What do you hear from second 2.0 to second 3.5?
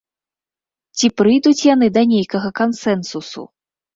нейкага кансэнсусу?